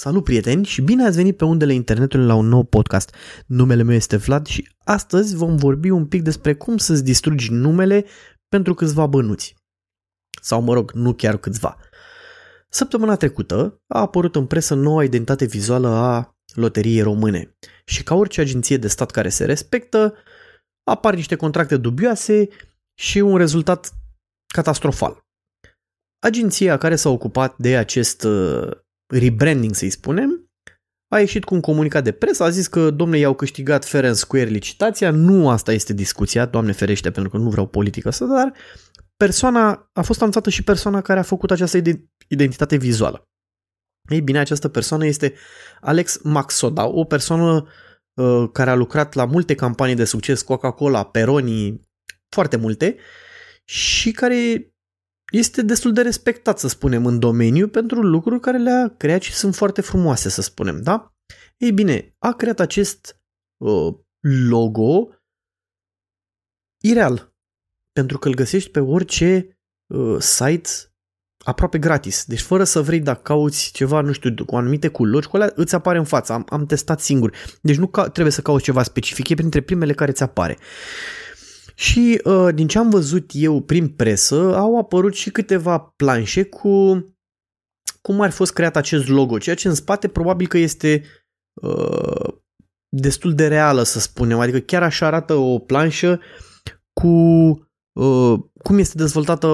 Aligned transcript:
Salut 0.00 0.24
prieteni 0.24 0.64
și 0.64 0.82
bine 0.82 1.04
ați 1.04 1.16
venit 1.16 1.36
pe 1.36 1.44
undele 1.44 1.72
internetului 1.72 2.26
la 2.26 2.34
un 2.34 2.46
nou 2.46 2.62
podcast. 2.62 3.14
Numele 3.46 3.82
meu 3.82 3.94
este 3.94 4.16
Vlad 4.16 4.46
și 4.46 4.68
astăzi 4.84 5.36
vom 5.36 5.56
vorbi 5.56 5.90
un 5.90 6.06
pic 6.06 6.22
despre 6.22 6.54
cum 6.54 6.76
să-ți 6.76 7.04
distrugi 7.04 7.52
numele 7.52 8.04
pentru 8.48 8.74
câțiva 8.74 9.06
bănuți. 9.06 9.54
Sau 10.42 10.62
mă 10.62 10.74
rog, 10.74 10.92
nu 10.92 11.14
chiar 11.14 11.36
câțiva. 11.36 11.76
Săptămâna 12.68 13.16
trecută 13.16 13.82
a 13.86 14.00
apărut 14.00 14.36
în 14.36 14.46
presă 14.46 14.74
noua 14.74 15.04
identitate 15.04 15.44
vizuală 15.44 15.88
a 15.88 16.36
loteriei 16.54 17.02
române 17.02 17.56
și 17.84 18.02
ca 18.02 18.14
orice 18.14 18.40
agenție 18.40 18.76
de 18.76 18.88
stat 18.88 19.10
care 19.10 19.28
se 19.28 19.44
respectă, 19.44 20.14
apar 20.90 21.14
niște 21.14 21.36
contracte 21.36 21.76
dubioase 21.76 22.48
și 22.94 23.18
un 23.18 23.36
rezultat 23.36 23.92
catastrofal. 24.54 25.20
Agenția 26.18 26.76
care 26.76 26.96
s-a 26.96 27.08
ocupat 27.08 27.56
de 27.56 27.76
acest 27.76 28.22
uh, 28.22 28.70
rebranding, 29.08 29.74
să-i 29.74 29.90
spunem, 29.90 30.50
a 31.08 31.18
ieșit 31.18 31.44
cu 31.44 31.54
un 31.54 31.60
comunicat 31.60 32.04
de 32.04 32.12
presă, 32.12 32.42
a 32.42 32.50
zis 32.50 32.66
că, 32.66 32.90
domnule, 32.90 33.20
i-au 33.20 33.34
câștigat 33.34 33.84
fair 33.84 34.04
and 34.04 34.14
square 34.14 34.48
licitația, 34.48 35.10
nu 35.10 35.50
asta 35.50 35.72
este 35.72 35.92
discuția, 35.92 36.46
doamne 36.46 36.72
ferește, 36.72 37.10
pentru 37.10 37.30
că 37.30 37.36
nu 37.36 37.50
vreau 37.50 37.66
politică 37.66 38.10
să, 38.10 38.24
dar 38.24 38.52
persoana, 39.16 39.90
a 39.92 40.02
fost 40.02 40.20
anunțată 40.20 40.50
și 40.50 40.64
persoana 40.64 41.00
care 41.00 41.18
a 41.18 41.22
făcut 41.22 41.50
această 41.50 41.78
identitate 42.28 42.76
vizuală. 42.76 43.28
Ei 44.08 44.20
bine, 44.20 44.38
această 44.38 44.68
persoană 44.68 45.06
este 45.06 45.34
Alex 45.80 46.20
Maxoda, 46.22 46.86
o 46.86 47.04
persoană 47.04 47.68
uh, 48.14 48.48
care 48.52 48.70
a 48.70 48.74
lucrat 48.74 49.14
la 49.14 49.24
multe 49.24 49.54
campanii 49.54 49.94
de 49.94 50.04
succes, 50.04 50.42
Coca-Cola, 50.42 51.04
Peroni, 51.04 51.80
foarte 52.28 52.56
multe, 52.56 52.96
și 53.64 54.10
care 54.10 54.72
este 55.30 55.62
destul 55.62 55.92
de 55.92 56.02
respectat, 56.02 56.58
să 56.58 56.68
spunem, 56.68 57.06
în 57.06 57.18
domeniu 57.18 57.68
pentru 57.68 58.02
lucruri 58.02 58.40
care 58.40 58.58
le-a 58.58 58.94
creat 58.96 59.22
și 59.22 59.32
sunt 59.32 59.54
foarte 59.54 59.80
frumoase, 59.80 60.28
să 60.28 60.42
spunem, 60.42 60.82
da? 60.82 61.12
Ei 61.56 61.72
bine, 61.72 62.14
a 62.18 62.32
creat 62.32 62.60
acest 62.60 63.20
uh, 63.56 63.94
logo 64.48 65.08
ireal, 66.82 67.34
pentru 67.92 68.18
că 68.18 68.28
îl 68.28 68.34
găsești 68.34 68.70
pe 68.70 68.80
orice 68.80 69.58
uh, 69.94 70.20
site 70.20 70.68
aproape 71.44 71.78
gratis. 71.78 72.24
Deci 72.24 72.40
fără 72.40 72.64
să 72.64 72.80
vrei, 72.80 73.00
dacă 73.00 73.20
cauți 73.22 73.72
ceva, 73.72 74.00
nu 74.00 74.12
știu, 74.12 74.44
cu 74.44 74.56
anumite 74.56 74.88
culori, 74.88 75.28
cu 75.28 75.36
alea 75.36 75.52
îți 75.54 75.74
apare 75.74 75.98
în 75.98 76.04
față. 76.04 76.32
Am, 76.32 76.46
am 76.48 76.66
testat 76.66 77.00
singur. 77.00 77.32
Deci 77.60 77.76
nu 77.76 77.86
ca, 77.86 78.08
trebuie 78.08 78.32
să 78.32 78.40
cauți 78.40 78.64
ceva 78.64 78.82
specific, 78.82 79.28
e 79.28 79.34
printre 79.34 79.60
primele 79.60 79.92
care 79.92 80.12
ți 80.12 80.22
apare. 80.22 80.58
Și 81.78 82.20
uh, 82.24 82.54
din 82.54 82.66
ce 82.66 82.78
am 82.78 82.90
văzut 82.90 83.30
eu 83.32 83.60
prin 83.60 83.88
presă, 83.88 84.56
au 84.56 84.78
apărut 84.78 85.14
și 85.14 85.30
câteva 85.30 85.78
planșe 85.78 86.44
cu 86.44 87.04
cum 88.00 88.20
ar 88.20 88.30
fost 88.30 88.52
creat 88.52 88.76
acest 88.76 89.08
logo, 89.08 89.38
ceea 89.38 89.56
ce 89.56 89.68
în 89.68 89.74
spate 89.74 90.08
probabil 90.08 90.46
că 90.46 90.58
este 90.58 91.04
uh, 91.62 92.34
destul 92.96 93.34
de 93.34 93.48
reală, 93.48 93.82
să 93.82 94.00
spunem. 94.00 94.38
Adică 94.38 94.58
chiar 94.58 94.82
așa 94.82 95.06
arată 95.06 95.34
o 95.34 95.58
planșă 95.58 96.20
cu 97.00 97.08
uh, 98.00 98.38
cum 98.62 98.78
este 98.78 98.96
dezvoltată 98.96 99.48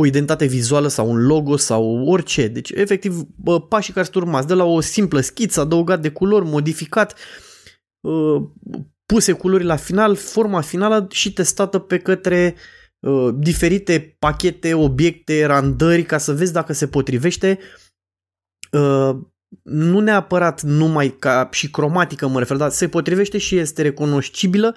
o 0.00 0.06
identitate 0.06 0.46
vizuală 0.46 0.88
sau 0.88 1.10
un 1.10 1.26
logo 1.26 1.56
sau 1.56 2.06
orice. 2.06 2.48
Deci, 2.48 2.70
efectiv, 2.70 3.22
bă, 3.36 3.60
pașii 3.60 3.92
care 3.92 4.04
sunt 4.04 4.24
urmați, 4.24 4.46
de 4.46 4.54
la 4.54 4.64
o 4.64 4.80
simplă 4.80 5.20
schiță, 5.20 5.60
adăugat 5.60 6.00
de 6.00 6.10
culori, 6.10 6.44
modificat, 6.44 7.18
uh, 8.00 8.42
puse 9.06 9.32
culori 9.32 9.64
la 9.64 9.76
final, 9.76 10.16
forma 10.16 10.60
finală 10.60 11.06
și 11.10 11.32
testată 11.32 11.78
pe 11.78 11.98
către 11.98 12.54
uh, 12.98 13.34
diferite 13.38 14.16
pachete, 14.18 14.74
obiecte, 14.74 15.44
randări 15.44 16.02
ca 16.02 16.18
să 16.18 16.32
vezi 16.32 16.52
dacă 16.52 16.72
se 16.72 16.86
potrivește. 16.86 17.58
Uh, 18.72 19.16
nu 19.62 20.00
neapărat 20.00 20.62
numai 20.62 21.08
ca 21.18 21.48
și 21.52 21.70
cromatică 21.70 22.26
mă 22.26 22.38
refer, 22.38 22.56
dar 22.56 22.70
se 22.70 22.88
potrivește 22.88 23.38
și 23.38 23.56
este 23.56 23.82
recunoscibilă 23.82 24.76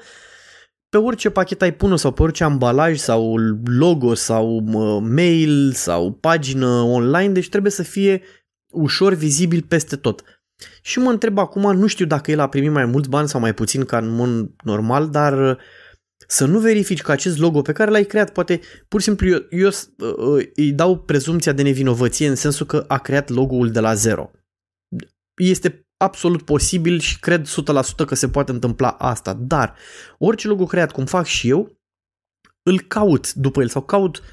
pe 0.90 0.98
orice 0.98 1.30
pachet 1.30 1.62
ai 1.62 1.74
pune 1.74 1.96
sau 1.96 2.12
pe 2.12 2.22
orice 2.22 2.44
ambalaj 2.44 2.98
sau 2.98 3.36
logo 3.66 4.14
sau 4.14 4.64
uh, 4.66 5.04
mail 5.16 5.72
sau 5.74 6.12
pagină 6.12 6.68
online, 6.68 7.34
deci 7.34 7.50
trebuie 7.50 7.72
să 7.72 7.84
fie 7.84 8.22
ușor 8.70 9.14
vizibil 9.14 9.62
peste 9.62 9.96
tot. 9.96 10.24
Și 10.82 11.00
mă 11.00 11.10
întreb 11.10 11.38
acum, 11.38 11.76
nu 11.76 11.88
știu 11.88 12.06
dacă 12.06 12.32
el 12.32 12.40
a 12.40 12.50
primit 12.50 12.72
mai 12.72 12.86
mulți 12.86 13.10
bani 13.10 13.28
sau 13.28 13.40
mai 13.40 13.54
puțin 13.54 13.86
ca 13.86 13.98
în 13.98 14.10
mod 14.10 14.52
normal, 14.64 15.10
dar 15.10 15.50
uh, 15.50 15.58
să 16.28 16.46
nu 16.46 16.60
verifici 16.60 17.02
că 17.02 17.12
acest 17.12 17.38
logo 17.38 17.62
pe 17.62 17.72
care 17.72 17.92
l-ai 17.92 18.04
creat, 18.04 18.32
poate 18.32 18.60
pur 18.88 19.00
și 19.00 19.06
simplu 19.06 19.28
eu, 19.28 19.46
eu 19.50 19.68
uh, 19.68 20.46
îi 20.56 20.72
dau 20.72 21.00
prezumția 21.00 21.52
de 21.52 21.62
nevinovăție 21.62 22.28
în 22.28 22.36
sensul 22.36 22.66
că 22.66 22.86
a 22.88 22.98
creat 22.98 23.30
logo-ul 23.30 23.72
de 23.72 23.80
la 23.80 23.94
zero. 23.94 24.32
Este 25.36 25.88
absolut 25.98 26.42
posibil 26.42 27.00
și 27.00 27.20
cred 27.20 27.48
100% 27.48 28.06
că 28.06 28.16
se 28.16 28.30
poate 28.30 28.52
întâmpla 28.52 28.90
asta, 28.90 29.34
dar 29.34 29.76
orice 30.18 30.48
logo 30.48 30.66
creat, 30.66 30.92
cum 30.92 31.06
fac 31.06 31.26
și 31.26 31.50
eu, 31.50 31.78
îl 32.64 32.82
caut 32.82 33.34
după 33.34 33.62
el 33.62 33.68
sau 33.68 33.82
caut 33.82 34.18
uh, 34.18 34.24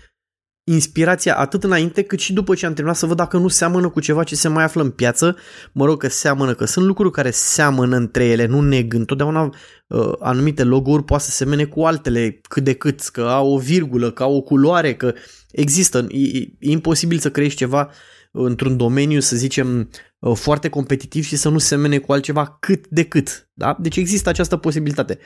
inspirația 0.68 1.36
atât 1.36 1.64
înainte 1.64 2.02
cât 2.02 2.18
și 2.18 2.32
după 2.32 2.54
ce 2.54 2.66
am 2.66 2.72
terminat 2.72 2.98
să 2.98 3.06
văd 3.06 3.16
dacă 3.16 3.36
nu 3.38 3.48
seamănă 3.48 3.88
cu 3.88 4.00
ceva 4.00 4.24
ce 4.24 4.34
se 4.34 4.48
mai 4.48 4.64
află 4.64 4.82
în 4.82 4.90
piață. 4.90 5.36
Mă 5.72 5.84
rog 5.84 5.98
că 6.00 6.08
seamănă, 6.08 6.54
că 6.54 6.64
sunt 6.64 6.86
lucruri 6.86 7.10
care 7.10 7.30
seamănă 7.30 7.96
între 7.96 8.24
ele, 8.24 8.46
nu 8.46 8.60
neg. 8.60 8.94
Întotdeauna 8.94 9.54
uh, 9.86 10.12
anumite 10.18 10.64
logo-uri 10.64 11.04
poate 11.04 11.22
să 11.22 11.30
semene 11.30 11.64
cu 11.64 11.82
altele 11.82 12.40
cât 12.48 12.64
de 12.64 12.72
cât, 12.72 13.00
că 13.00 13.20
au 13.20 13.52
o 13.52 13.58
virgulă, 13.58 14.10
că 14.10 14.22
au 14.22 14.36
o 14.36 14.40
culoare, 14.40 14.94
că 14.94 15.14
există. 15.50 16.06
E, 16.08 16.18
e 16.58 16.70
imposibil 16.70 17.18
să 17.18 17.30
creezi 17.30 17.56
ceva 17.56 17.90
într-un 18.30 18.76
domeniu, 18.76 19.20
să 19.20 19.36
zicem, 19.36 19.90
uh, 20.18 20.36
foarte 20.36 20.68
competitiv 20.68 21.24
și 21.24 21.36
să 21.36 21.48
nu 21.48 21.58
semene 21.58 21.98
cu 21.98 22.12
altceva 22.12 22.56
cât 22.60 22.86
de 22.88 23.04
cât. 23.04 23.48
Da? 23.52 23.76
Deci 23.80 23.96
există 23.96 24.28
această 24.28 24.56
posibilitate. 24.56 25.18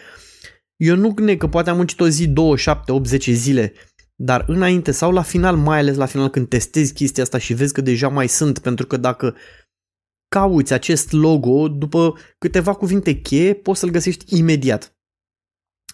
Eu 0.76 0.96
nu 0.96 1.14
neg 1.16 1.38
că 1.38 1.46
poate 1.46 1.70
am 1.70 1.76
muncit 1.76 2.00
o 2.00 2.08
zi, 2.08 2.28
două, 2.28 2.56
șapte, 2.56 2.92
8, 2.92 3.06
10 3.06 3.32
zile 3.32 3.72
dar 4.22 4.44
înainte 4.46 4.90
sau 4.90 5.12
la 5.12 5.22
final, 5.22 5.56
mai 5.56 5.78
ales 5.78 5.96
la 5.96 6.06
final 6.06 6.28
când 6.28 6.48
testezi 6.48 6.92
chestia 6.92 7.22
asta 7.22 7.38
și 7.38 7.54
vezi 7.54 7.72
că 7.72 7.80
deja 7.80 8.08
mai 8.08 8.28
sunt, 8.28 8.58
pentru 8.58 8.86
că 8.86 8.96
dacă 8.96 9.36
cauți 10.28 10.72
acest 10.72 11.12
logo, 11.12 11.68
după 11.68 12.16
câteva 12.38 12.74
cuvinte 12.74 13.12
cheie, 13.20 13.54
poți 13.54 13.80
să-l 13.80 13.90
găsești 13.90 14.38
imediat. 14.38 14.94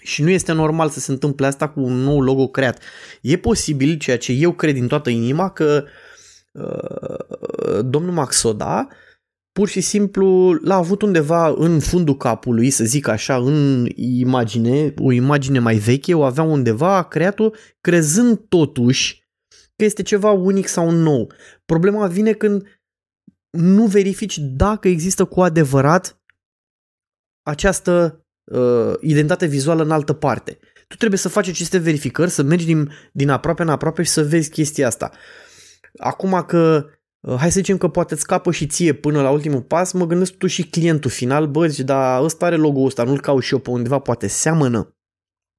Și 0.01 0.23
nu 0.23 0.31
este 0.31 0.53
normal 0.53 0.89
să 0.89 1.01
se 1.01 1.11
întâmple 1.11 1.47
asta 1.47 1.69
cu 1.69 1.81
un 1.81 1.93
nou 1.93 2.21
logo 2.21 2.49
creat. 2.49 2.83
E 3.21 3.37
posibil, 3.37 3.99
ceea 3.99 4.19
ce 4.19 4.33
eu 4.33 4.53
cred 4.53 4.75
din 4.75 4.87
toată 4.87 5.11
inima, 5.11 5.51
că 5.51 5.85
uh, 6.53 7.81
domnul 7.85 8.13
Maxoda 8.13 8.89
pur 9.57 9.69
și 9.69 9.81
simplu 9.81 10.53
l-a 10.53 10.75
avut 10.75 11.03
undeva 11.03 11.49
în 11.49 11.81
fundul 11.81 12.17
capului, 12.17 12.71
să 12.71 12.85
zic 12.85 13.09
așa, 13.09 13.37
în 13.37 13.87
imagine, 13.95 14.95
o 14.99 15.13
imagine 15.13 15.59
mai 15.59 15.77
veche, 15.77 16.15
o 16.15 16.25
avea 16.25 16.43
undeva, 16.43 16.97
a 16.97 17.03
creat-o 17.03 17.51
crezând 17.81 18.39
totuși 18.49 19.25
că 19.77 19.85
este 19.85 20.03
ceva 20.03 20.31
unic 20.31 20.67
sau 20.67 20.91
nou. 20.91 21.33
Problema 21.65 22.07
vine 22.07 22.33
când 22.33 22.81
nu 23.51 23.87
verifici 23.87 24.39
dacă 24.39 24.89
există 24.89 25.25
cu 25.25 25.43
adevărat 25.43 26.21
această 27.43 28.25
uh, 28.45 28.95
identitate 29.01 29.47
vizuală 29.47 29.83
în 29.83 29.91
altă 29.91 30.13
parte. 30.13 30.59
Tu 30.89 30.97
trebuie 30.97 31.19
să 31.19 31.29
faci 31.29 31.49
aceste 31.49 31.79
verificări, 31.79 32.31
să 32.31 32.43
mergi 32.43 32.65
din, 32.65 32.93
din 33.13 33.29
aproape 33.29 33.63
în 33.63 33.69
aproape 33.69 34.03
și 34.03 34.11
să 34.11 34.25
vezi 34.25 34.51
chestia 34.51 34.87
asta. 34.87 35.11
Acum 35.97 36.45
că 36.47 36.87
Uh, 36.87 36.96
hai 37.35 37.51
să 37.51 37.59
zicem 37.59 37.79
că 37.79 37.89
poate 37.89 38.13
îți 38.13 38.23
scapă 38.23 38.51
și 38.51 38.67
ție 38.67 38.93
până 38.93 39.23
la 39.23 39.31
ultimul 39.31 39.63
pas, 39.63 39.93
mă 39.93 40.07
gândesc 40.07 40.33
tu 40.33 40.47
și 40.47 40.69
clientul 40.69 41.11
final, 41.11 41.47
bă, 41.47 41.67
zici, 41.67 41.85
dar 41.85 42.23
ăsta 42.23 42.47
are 42.47 42.57
logo-ul 42.57 42.87
ăsta, 42.87 43.05
nu-l 43.05 43.21
caut 43.21 43.43
și 43.43 43.53
eu 43.53 43.59
pe 43.59 43.71
undeva, 43.71 43.99
poate 43.99 44.27
seamănă. 44.27 44.97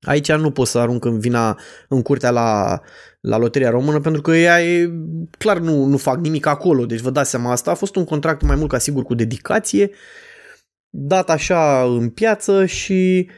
Aici 0.02 0.32
nu 0.32 0.52
pot 0.52 0.68
să 0.68 0.80
arunc 0.80 1.06
în 1.06 1.20
vina 1.20 1.60
în 1.90 2.02
curtea 2.02 2.32
la, 2.32 2.82
la 3.22 3.38
Loteria 3.38 3.70
Română 3.70 4.00
pentru 4.00 4.22
că 4.22 4.36
ea 4.36 4.64
e, 4.64 4.92
clar 5.38 5.58
nu, 5.58 5.86
nu 5.86 5.98
fac 5.98 6.18
nimic 6.18 6.46
acolo, 6.46 6.86
deci 6.86 7.00
vă 7.00 7.10
dați 7.10 7.30
seama 7.30 7.52
asta. 7.52 7.72
A 7.72 7.76
fost 7.76 7.96
un 7.96 8.04
contract 8.04 8.42
mai 8.42 8.56
mult 8.56 8.70
ca 8.70 8.78
sigur 8.78 9.04
cu 9.04 9.14
dedicație, 9.14 9.92
dat 10.90 11.30
așa 11.30 11.84
în 11.84 12.10
piață 12.10 12.66
și 12.66 13.30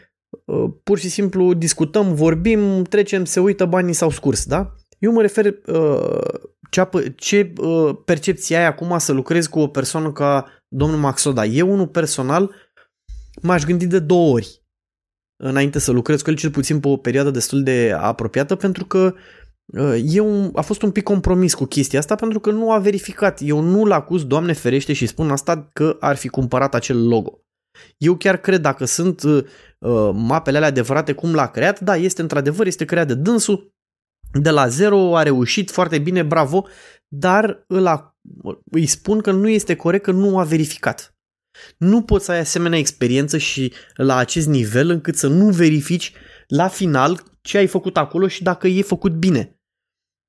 uh, 0.45 0.69
pur 0.83 0.97
și 0.97 1.09
simplu 1.09 1.53
discutăm, 1.53 2.13
vorbim, 2.13 2.83
trecem, 2.83 3.25
se 3.25 3.39
uită, 3.39 3.65
banii 3.65 3.93
s-au 3.93 4.09
scurs, 4.09 4.45
da? 4.45 4.73
Eu 4.97 5.11
mă 5.11 5.21
refer 5.21 5.45
uh, 5.45 6.49
ce, 6.69 7.13
ce 7.15 7.53
uh, 7.57 7.95
percepție 8.05 8.57
ai 8.57 8.65
acum 8.65 8.97
să 8.97 9.11
lucrezi 9.11 9.49
cu 9.49 9.59
o 9.59 9.67
persoană 9.67 10.11
ca 10.11 10.45
domnul 10.67 10.99
Maxoda. 10.99 11.45
Eu, 11.45 11.71
unul 11.71 11.87
personal, 11.87 12.55
m-aș 13.41 13.63
gândi 13.63 13.87
de 13.87 13.99
două 13.99 14.33
ori 14.33 14.59
înainte 15.43 15.79
să 15.79 15.91
lucrez 15.91 16.21
cu 16.21 16.29
el, 16.29 16.35
cel 16.35 16.51
puțin 16.51 16.79
pe 16.79 16.87
o 16.87 16.97
perioadă 16.97 17.29
destul 17.29 17.63
de 17.63 17.95
apropiată, 17.97 18.55
pentru 18.55 18.85
că 18.85 19.13
uh, 19.65 19.99
eu 20.03 20.51
a 20.53 20.61
fost 20.61 20.81
un 20.81 20.91
pic 20.91 21.03
compromis 21.03 21.53
cu 21.53 21.65
chestia 21.65 21.99
asta 21.99 22.15
pentru 22.15 22.39
că 22.39 22.51
nu 22.51 22.71
a 22.71 22.77
verificat. 22.77 23.39
Eu 23.43 23.59
nu-l 23.59 23.91
acuz, 23.91 24.23
Doamne 24.23 24.53
ferește, 24.53 24.93
și 24.93 25.05
spun 25.05 25.31
asta 25.31 25.69
că 25.73 25.97
ar 25.99 26.15
fi 26.15 26.27
cumpărat 26.27 26.75
acel 26.75 27.07
logo. 27.07 27.43
Eu 27.97 28.15
chiar 28.15 28.37
cred 28.37 28.61
dacă 28.61 28.85
sunt 28.85 29.23
uh, 29.23 29.43
mapele 30.13 30.57
alea 30.57 30.69
adevărate 30.69 31.13
cum 31.13 31.33
l-a 31.33 31.47
creat, 31.47 31.79
da, 31.79 31.95
este 31.95 32.21
într-adevăr, 32.21 32.65
este 32.65 32.85
creat 32.85 33.07
de 33.07 33.13
dânsul, 33.13 33.73
de 34.31 34.49
la 34.49 34.67
zero, 34.67 35.17
a 35.17 35.23
reușit 35.23 35.71
foarte 35.71 35.97
bine, 35.97 36.23
bravo, 36.23 36.67
dar 37.07 37.63
îl, 37.67 38.13
îi 38.71 38.85
spun 38.85 39.21
că 39.21 39.31
nu 39.31 39.49
este 39.49 39.75
corect, 39.75 40.03
că 40.03 40.11
nu 40.11 40.39
a 40.39 40.43
verificat. 40.43 41.13
Nu 41.77 42.01
poți 42.01 42.25
să 42.25 42.31
ai 42.31 42.39
asemenea 42.39 42.79
experiență 42.79 43.37
și 43.37 43.73
la 43.93 44.15
acest 44.15 44.47
nivel 44.47 44.89
încât 44.89 45.15
să 45.15 45.27
nu 45.27 45.49
verifici 45.49 46.13
la 46.47 46.67
final 46.67 47.23
ce 47.41 47.57
ai 47.57 47.67
făcut 47.67 47.97
acolo 47.97 48.27
și 48.27 48.43
dacă 48.43 48.67
e 48.67 48.81
făcut 48.81 49.11
bine. 49.11 49.53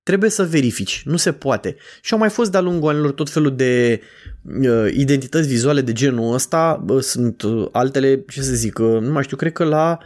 Trebuie 0.03 0.31
să 0.31 0.45
verifici, 0.45 1.03
nu 1.05 1.17
se 1.17 1.33
poate. 1.33 1.77
Și 2.03 2.13
au 2.13 2.19
mai 2.19 2.31
fost 2.31 2.51
de-a 2.51 2.61
lungul 2.61 2.91
anilor 2.91 3.13
tot 3.13 3.31
felul 3.31 3.57
de 3.57 4.01
uh, 4.43 4.93
identități 4.93 5.49
vizuale 5.49 5.81
de 5.81 5.93
genul 5.93 6.35
ăsta. 6.35 6.85
Uh, 6.89 7.01
sunt 7.01 7.43
uh, 7.43 7.69
altele, 7.73 8.25
ce 8.29 8.43
să 8.43 8.55
zic, 8.55 8.79
uh, 8.79 9.01
nu 9.01 9.13
mai 9.13 9.23
știu, 9.23 9.37
cred 9.37 9.53
că 9.53 9.65
la 9.65 9.99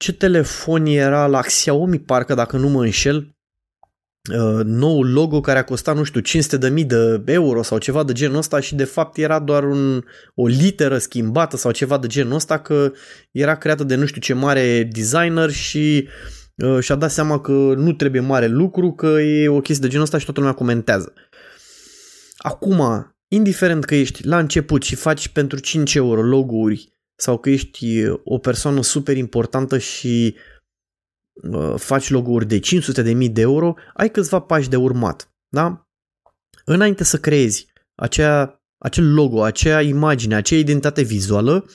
ce 0.00 0.12
telefon 0.12 0.86
era, 0.86 1.26
la 1.26 1.40
Xiaomi 1.40 1.98
parcă, 1.98 2.34
dacă 2.34 2.56
nu 2.56 2.68
mă 2.68 2.82
înșel, 2.82 3.16
uh, 3.16 4.64
nou 4.64 5.02
logo 5.02 5.40
care 5.40 5.58
a 5.58 5.64
costat, 5.64 5.96
nu 5.96 6.02
știu, 6.02 6.20
500.000 6.20 6.86
de 6.86 7.22
euro 7.24 7.62
sau 7.62 7.78
ceva 7.78 8.04
de 8.04 8.12
genul 8.12 8.36
ăsta 8.36 8.60
și 8.60 8.74
de 8.74 8.84
fapt 8.84 9.16
era 9.16 9.38
doar 9.38 9.64
un, 9.64 10.04
o 10.34 10.46
literă 10.46 10.98
schimbată 10.98 11.56
sau 11.56 11.70
ceva 11.70 11.98
de 11.98 12.06
genul 12.06 12.34
ăsta 12.34 12.58
că 12.58 12.92
era 13.30 13.56
creată 13.56 13.84
de 13.84 13.94
nu 13.94 14.06
știu 14.06 14.20
ce 14.20 14.32
mare 14.32 14.88
designer 14.92 15.50
și 15.50 16.08
uh, 16.54 16.78
și-a 16.80 16.94
dat 16.94 17.10
seama 17.10 17.40
că 17.40 17.52
nu 17.76 17.92
trebuie 17.92 18.20
mare 18.20 18.46
lucru, 18.46 18.92
că 18.92 19.06
e 19.06 19.48
o 19.48 19.60
chestie 19.60 19.84
de 19.84 19.88
genul 19.88 20.04
ăsta 20.04 20.18
și 20.18 20.24
toată 20.24 20.40
lumea 20.40 20.54
comentează. 20.54 21.12
Acum, 22.36 22.82
indiferent 23.28 23.84
că 23.84 23.94
ești 23.94 24.26
la 24.26 24.38
început 24.38 24.82
și 24.82 24.94
faci 24.94 25.28
pentru 25.28 25.58
5 25.58 25.94
euro 25.94 26.22
logo-uri 26.22 26.99
sau 27.20 27.38
că 27.38 27.50
ești 27.50 28.08
o 28.24 28.38
persoană 28.38 28.82
super 28.82 29.16
importantă 29.16 29.78
și 29.78 30.36
uh, 31.34 31.74
faci 31.76 32.10
logo-uri 32.10 32.46
de 32.46 32.58
500 32.58 33.02
de 33.02 33.12
mii 33.12 33.30
de 33.30 33.40
euro, 33.40 33.74
ai 33.94 34.10
câțiva 34.10 34.40
pași 34.40 34.68
de 34.68 34.76
urmat. 34.76 35.34
Da? 35.48 35.88
Înainte 36.64 37.04
să 37.04 37.18
creezi 37.18 37.66
acea, 37.94 38.62
acel 38.78 39.14
logo, 39.14 39.42
acea 39.42 39.80
imagine, 39.80 40.34
acea 40.34 40.56
identitate 40.56 41.02
vizuală, 41.02 41.66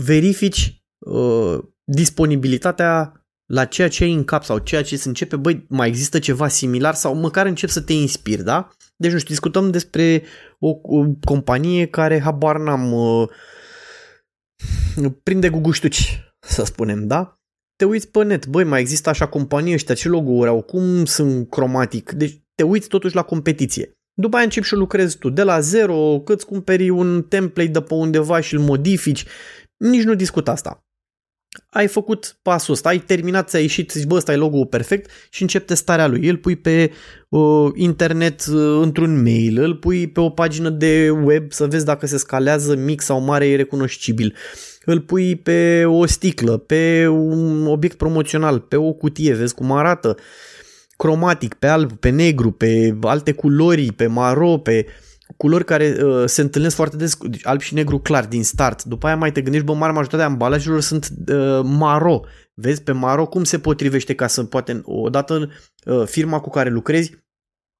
verifici 0.00 0.84
uh, 0.98 1.58
disponibilitatea 1.84 3.23
la 3.54 3.64
ceea 3.64 3.88
ce 3.88 4.04
ai 4.04 4.12
în 4.12 4.24
cap 4.24 4.44
sau 4.44 4.58
ceea 4.58 4.82
ce 4.82 4.96
se 4.96 5.08
începe, 5.08 5.36
băi, 5.36 5.66
mai 5.68 5.88
există 5.88 6.18
ceva 6.18 6.48
similar 6.48 6.94
sau 6.94 7.14
măcar 7.14 7.46
încep 7.46 7.68
să 7.68 7.80
te 7.80 7.92
inspiri, 7.92 8.42
da? 8.42 8.68
Deci, 8.96 9.12
nu 9.12 9.18
știu, 9.18 9.30
discutăm 9.30 9.70
despre 9.70 10.22
o, 10.58 10.68
o 10.82 11.04
companie 11.24 11.86
care, 11.86 12.20
habar 12.20 12.58
n-am, 12.58 12.92
uh, 12.92 13.28
prinde 15.22 15.50
cu 15.50 15.58
guștuci, 15.58 16.20
să 16.46 16.64
spunem, 16.64 17.06
da? 17.06 17.38
Te 17.76 17.84
uiți 17.84 18.08
pe 18.08 18.24
net, 18.24 18.46
băi, 18.46 18.64
mai 18.64 18.80
există 18.80 19.08
așa 19.08 19.26
companie 19.26 19.74
ăștia, 19.74 19.94
ce 19.94 20.08
logo-uri 20.08 20.48
au, 20.48 20.62
cum 20.62 21.04
sunt 21.04 21.50
cromatic, 21.50 22.12
deci 22.12 22.42
te 22.54 22.62
uiți 22.62 22.88
totuși 22.88 23.14
la 23.14 23.22
competiție. 23.22 23.92
După 24.20 24.36
aia 24.36 24.44
începi 24.44 24.66
și 24.66 24.74
lucrezi 24.74 25.18
tu, 25.18 25.30
de 25.30 25.42
la 25.42 25.60
zero, 25.60 26.20
cât 26.24 26.42
cumperi 26.42 26.88
un 26.88 27.22
template 27.22 27.68
de 27.68 27.80
pe 27.80 27.94
undeva 27.94 28.40
și 28.40 28.54
îl 28.54 28.60
modifici, 28.60 29.24
nici 29.76 30.02
nu 30.02 30.14
discut 30.14 30.48
asta 30.48 30.83
ai 31.70 31.86
făcut 31.86 32.36
pasul 32.42 32.74
ăsta, 32.74 32.88
ai 32.88 32.98
terminat, 32.98 33.48
ți-a 33.48 33.58
ieșit, 33.58 33.90
zici, 33.90 34.06
bă, 34.06 34.14
ăsta 34.14 34.32
e 34.32 34.36
logo 34.36 34.64
perfect 34.64 35.10
și 35.30 35.42
începe 35.42 35.64
testarea 35.64 36.06
lui. 36.06 36.28
Îl 36.28 36.36
pui 36.36 36.56
pe 36.56 36.90
uh, 37.28 37.70
internet 37.74 38.44
uh, 38.46 38.78
într-un 38.82 39.22
mail, 39.22 39.60
îl 39.60 39.74
pui 39.74 40.06
pe 40.06 40.20
o 40.20 40.30
pagină 40.30 40.68
de 40.68 41.10
web 41.10 41.52
să 41.52 41.66
vezi 41.66 41.84
dacă 41.84 42.06
se 42.06 42.16
scalează 42.16 42.76
mic 42.76 43.00
sau 43.00 43.20
mare, 43.20 43.48
e 43.48 43.56
recunoscibil. 43.56 44.34
Îl 44.84 45.00
pui 45.00 45.36
pe 45.36 45.84
o 45.84 46.06
sticlă, 46.06 46.56
pe 46.56 47.06
un 47.06 47.66
obiect 47.66 47.96
promoțional, 47.96 48.58
pe 48.60 48.76
o 48.76 48.92
cutie, 48.92 49.32
vezi 49.32 49.54
cum 49.54 49.72
arată, 49.72 50.16
cromatic, 50.96 51.54
pe 51.54 51.66
alb, 51.66 51.92
pe 51.92 52.08
negru, 52.08 52.50
pe 52.50 52.98
alte 53.00 53.32
culori, 53.32 53.92
pe 53.92 54.06
maro, 54.06 54.58
pe 54.58 54.86
culori 55.36 55.64
care 55.64 56.04
uh, 56.04 56.24
se 56.26 56.40
întâlnesc 56.40 56.74
foarte 56.74 56.96
des, 56.96 57.16
deci 57.16 57.46
alb 57.46 57.60
și 57.60 57.74
negru 57.74 57.98
clar 57.98 58.26
din 58.26 58.44
start. 58.44 58.82
După 58.82 59.06
aia 59.06 59.16
mai 59.16 59.32
te 59.32 59.40
gândești, 59.40 59.66
bă, 59.66 59.74
mare 59.74 59.92
majoritatea 59.92 60.26
ambalajelor 60.26 60.80
sunt 60.80 61.08
uh, 61.28 61.60
maro. 61.62 62.20
Vezi 62.54 62.82
pe 62.82 62.92
maro 62.92 63.26
cum 63.26 63.44
se 63.44 63.58
potrivește 63.58 64.14
ca 64.14 64.26
să 64.26 64.44
poate, 64.44 64.80
odată 64.84 65.50
uh, 65.84 66.06
firma 66.06 66.40
cu 66.40 66.50
care 66.50 66.70
lucrezi 66.70 67.22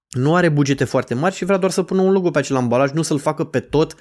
nu 0.08 0.34
are 0.34 0.48
bugete 0.48 0.84
foarte 0.84 1.14
mari 1.14 1.34
și 1.34 1.44
vrea 1.44 1.56
doar 1.56 1.70
să 1.70 1.82
pună 1.82 2.00
un 2.00 2.12
logo 2.12 2.30
pe 2.30 2.38
acel 2.38 2.56
ambalaj, 2.56 2.90
nu 2.90 3.02
să-l 3.02 3.18
facă 3.18 3.44
pe 3.44 3.60
tot 3.60 3.94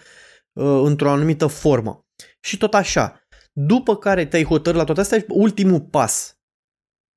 uh, 0.53 0.81
într-o 0.83 1.09
anumită 1.09 1.47
formă. 1.47 2.05
Și 2.39 2.57
tot 2.57 2.73
așa. 2.73 3.27
După 3.51 3.95
care 3.95 4.25
te-ai 4.25 4.43
hotărât 4.43 4.77
la 4.77 4.83
toate 4.83 4.99
astea, 4.99 5.25
ultimul 5.27 5.81
pas. 5.81 6.37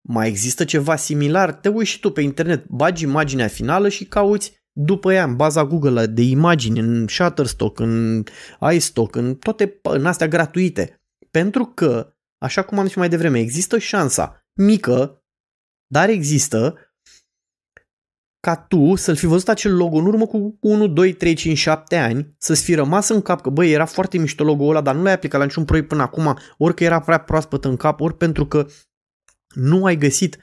Mai 0.08 0.28
există 0.28 0.64
ceva 0.64 0.96
similar? 0.96 1.52
Te 1.52 1.68
uiți 1.68 1.90
și 1.90 2.00
tu 2.00 2.10
pe 2.10 2.20
internet, 2.20 2.66
bagi 2.66 3.04
imaginea 3.04 3.48
finală 3.48 3.88
și 3.88 4.04
cauți 4.04 4.65
după 4.78 5.12
ea, 5.12 5.24
în 5.24 5.36
baza 5.36 5.64
Google 5.64 6.06
de 6.06 6.22
imagini, 6.22 6.78
în 6.78 7.06
Shutterstock, 7.08 7.78
în 7.78 8.24
iStock, 8.72 9.16
în 9.16 9.34
toate 9.34 9.78
în 9.82 10.06
astea 10.06 10.28
gratuite. 10.28 11.00
Pentru 11.30 11.64
că, 11.64 12.14
așa 12.38 12.62
cum 12.62 12.78
am 12.78 12.86
zis 12.86 12.94
mai 12.94 13.08
devreme, 13.08 13.38
există 13.38 13.78
șansa 13.78 14.46
mică, 14.52 15.24
dar 15.86 16.08
există 16.08 16.74
ca 18.40 18.56
tu 18.56 18.94
să-l 18.94 19.16
fi 19.16 19.26
văzut 19.26 19.48
acel 19.48 19.76
logo 19.76 19.96
în 19.96 20.06
urmă 20.06 20.26
cu 20.26 20.58
1, 20.60 20.86
2, 20.86 21.12
3, 21.12 21.34
5, 21.34 21.58
7 21.58 21.96
ani, 21.96 22.34
să-ți 22.38 22.62
fi 22.62 22.74
rămas 22.74 23.08
în 23.08 23.22
cap 23.22 23.40
că, 23.40 23.50
băi, 23.50 23.72
era 23.72 23.84
foarte 23.84 24.18
mișto 24.18 24.44
logo-ul 24.44 24.70
ăla, 24.70 24.80
dar 24.80 24.94
nu 24.94 25.02
l-ai 25.02 25.12
aplicat 25.12 25.38
la 25.38 25.46
niciun 25.46 25.64
proiect 25.64 25.88
până 25.88 26.02
acum, 26.02 26.38
ori 26.58 26.74
că 26.74 26.84
era 26.84 27.00
prea 27.00 27.18
proaspăt 27.18 27.64
în 27.64 27.76
cap, 27.76 28.00
ori 28.00 28.16
pentru 28.16 28.46
că 28.46 28.66
nu 29.54 29.84
ai 29.84 29.96
găsit 29.96 30.38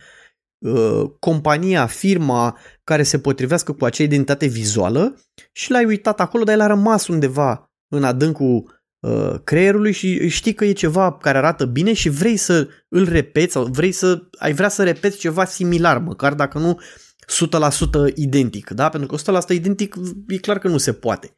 uh, 0.64 1.10
compania, 1.20 1.86
firma, 1.86 2.58
care 2.84 3.04
se 3.04 3.20
potrivească 3.20 3.72
cu 3.72 3.86
acea 3.86 4.04
identitate 4.04 4.46
vizuală 4.46 5.20
și 5.52 5.72
l-ai 5.72 5.86
uitat 5.86 6.20
acolo, 6.20 6.44
dar 6.44 6.56
el 6.56 6.62
a 6.62 6.68
rămas 6.68 7.08
undeva 7.08 7.72
în 7.88 8.04
adâncul 8.04 8.82
uh, 9.00 9.34
creierului 9.44 9.92
și 9.92 10.30
știi 10.30 10.54
că 10.54 10.66
e 10.66 10.72
ceva 10.72 11.18
care 11.18 11.38
arată 11.38 11.66
bine 11.66 11.94
și 11.94 12.10
vrei 12.10 12.38
să 12.38 12.68
îl 12.90 13.10
repeți 13.10 13.52
sau 13.52 13.66
vrei 13.66 13.92
să 13.92 14.28
ai 14.40 14.54
vrea 14.54 14.70
să 14.70 14.84
repeți 14.84 15.18
ceva 15.18 15.46
similar, 15.46 15.98
măcar 15.98 16.34
dacă 16.34 16.58
nu 16.58 16.80
100% 18.12 18.16
identic, 18.16 18.70
da? 18.70 18.90
Pentru 18.90 19.16
că 19.16 19.42
100% 19.44 19.48
identic 19.50 19.96
e 20.28 20.38
clar 20.38 20.60
că 20.60 20.68
nu 20.68 20.78
se 20.78 20.94
poate. 20.94 21.38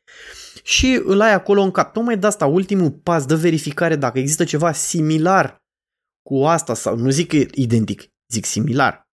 Și 0.63 1.01
îl 1.03 1.21
ai 1.21 1.33
acolo 1.33 1.61
în 1.61 1.71
cap. 1.71 1.93
Tocmai 1.93 2.17
de 2.17 2.27
asta, 2.27 2.45
ultimul 2.45 2.91
pas 2.91 3.25
de 3.25 3.35
verificare 3.35 3.95
dacă 3.95 4.19
există 4.19 4.43
ceva 4.43 4.71
similar 4.71 5.63
cu 6.29 6.43
asta 6.43 6.73
sau 6.73 6.97
nu 6.97 7.09
zic 7.09 7.27
că 7.27 7.35
e 7.35 7.47
identic, 7.53 8.03
zic 8.31 8.45
similar 8.45 9.04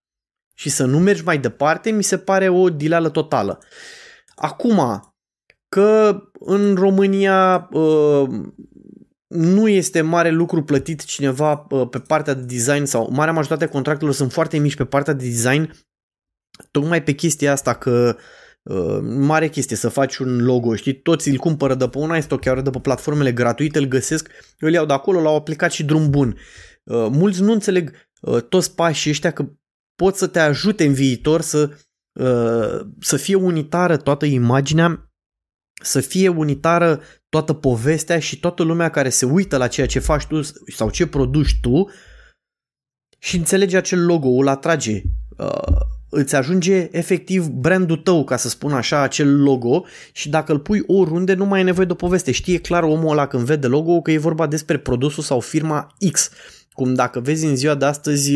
și 0.53 0.69
să 0.69 0.85
nu 0.85 0.99
mergi 0.99 1.23
mai 1.23 1.37
departe, 1.37 1.91
mi 1.91 2.03
se 2.03 2.17
pare 2.17 2.49
o 2.49 2.69
dileală 2.69 3.09
totală. 3.09 3.59
Acum, 4.35 5.01
că 5.69 6.19
în 6.33 6.75
România 6.75 7.69
uh, 7.71 8.29
nu 9.27 9.67
este 9.67 10.01
mare 10.01 10.29
lucru 10.29 10.63
plătit 10.63 11.03
cineva 11.03 11.65
uh, 11.69 11.89
pe 11.89 11.99
partea 11.99 12.33
de 12.33 12.41
design 12.41 12.83
sau 12.83 13.09
marea 13.11 13.33
majoritate 13.33 13.71
contractelor 13.71 14.13
sunt 14.13 14.31
foarte 14.31 14.57
mici 14.57 14.75
pe 14.75 14.85
partea 14.85 15.13
de 15.13 15.25
design, 15.25 15.71
tocmai 16.71 17.03
pe 17.03 17.11
chestia 17.11 17.51
asta 17.51 17.73
că 17.73 18.17
uh, 18.63 18.99
mare 19.01 19.49
chestie 19.49 19.75
să 19.75 19.89
faci 19.89 20.17
un 20.17 20.43
logo, 20.43 20.75
știi, 20.75 21.01
toți 21.01 21.29
îl 21.29 21.37
cumpără 21.37 21.75
de 21.75 21.87
pe 21.87 21.97
un 21.97 22.15
iStock, 22.17 22.41
chiar 22.41 22.61
de 22.61 22.69
pe 22.69 22.79
platformele 22.79 23.31
gratuite, 23.31 23.79
îl 23.79 23.85
găsesc, 23.85 24.29
îl 24.59 24.71
iau 24.71 24.85
de 24.85 24.93
acolo, 24.93 25.21
l-au 25.21 25.35
aplicat 25.35 25.71
și 25.71 25.83
drum 25.83 26.09
bun. 26.09 26.37
Uh, 26.83 27.07
mulți 27.11 27.41
nu 27.41 27.51
înțeleg 27.51 27.91
uh, 28.21 28.43
toți 28.43 28.75
pașii 28.75 29.11
ăștia 29.11 29.31
că 29.31 29.45
pot 30.03 30.15
să 30.15 30.27
te 30.27 30.39
ajute 30.39 30.85
în 30.85 30.93
viitor 30.93 31.41
să, 31.41 31.77
uh, 32.19 32.87
să 32.99 33.17
fie 33.17 33.35
unitară 33.35 33.97
toată 33.97 34.25
imaginea, 34.25 35.11
să 35.83 35.99
fie 35.99 36.27
unitară 36.27 37.01
toată 37.29 37.53
povestea 37.53 38.19
și 38.19 38.39
toată 38.39 38.63
lumea 38.63 38.89
care 38.89 39.09
se 39.09 39.25
uită 39.25 39.57
la 39.57 39.67
ceea 39.67 39.87
ce 39.87 39.99
faci 39.99 40.25
tu 40.25 40.41
sau 40.75 40.89
ce 40.89 41.07
produci 41.07 41.59
tu 41.61 41.89
și 43.19 43.37
înțelege 43.37 43.77
acel 43.77 44.05
logo, 44.05 44.29
îl 44.29 44.47
atrage, 44.47 45.01
uh, 45.37 45.81
îți 46.09 46.35
ajunge 46.35 46.87
efectiv 46.91 47.47
brandul 47.47 47.97
tău, 47.97 48.23
ca 48.23 48.37
să 48.37 48.49
spun 48.49 48.73
așa, 48.73 49.01
acel 49.01 49.41
logo 49.41 49.85
și 50.11 50.29
dacă 50.29 50.51
îl 50.51 50.59
pui 50.59 50.83
oriunde 50.87 51.33
nu 51.33 51.45
mai 51.45 51.59
e 51.59 51.63
nevoie 51.63 51.85
de 51.85 51.91
o 51.91 51.95
poveste. 51.95 52.31
Știe 52.31 52.59
clar 52.59 52.83
omul 52.83 53.11
ăla 53.11 53.27
când 53.27 53.43
vede 53.43 53.67
logo 53.67 54.01
că 54.01 54.11
e 54.11 54.17
vorba 54.17 54.47
despre 54.47 54.77
produsul 54.77 55.23
sau 55.23 55.39
firma 55.39 55.95
X 56.11 56.31
cum 56.73 56.93
dacă 56.93 57.19
vezi 57.19 57.45
în 57.45 57.55
ziua 57.55 57.75
de 57.75 57.85
astăzi, 57.85 58.31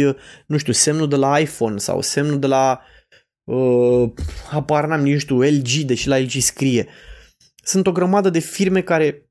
nu 0.46 0.58
știu, 0.58 0.74
semnul 0.74 1.08
de 1.08 1.16
la 1.16 1.40
iPhone 1.40 1.78
sau 1.78 2.02
semnul 2.02 2.40
de 2.40 2.48
la 2.48 2.82
uh, 3.44 4.12
apar 4.52 4.88
n-am 4.88 5.02
nici 5.02 5.20
știu, 5.20 5.42
LG, 5.42 5.70
deși 5.86 6.08
la 6.08 6.20
LG 6.20 6.32
scrie. 6.32 6.88
Sunt 7.64 7.88
o 7.88 7.92
grămadă 7.92 8.30
de 8.30 8.40
firme 8.40 8.82
care 8.82 9.28